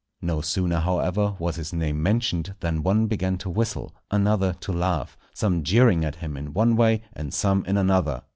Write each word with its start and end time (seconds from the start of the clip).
No 0.23 0.41
sooner, 0.41 0.79
however, 0.79 1.35
was 1.37 1.57
his 1.57 1.73
name 1.73 2.01
mentioned 2.01 2.55
than 2.59 2.81
one 2.81 3.05
began 3.05 3.37
to 3.37 3.51
whistle, 3.51 3.93
another 4.09 4.53
to 4.53 4.71
laugh, 4.73 5.15
some 5.35 5.61
jeering 5.61 6.03
at 6.03 6.15
him 6.15 6.35
in 6.35 6.53
one 6.53 6.75
way 6.75 7.03
and 7.13 7.31
some 7.31 7.63
in 7.65 7.77
another. 7.77 8.23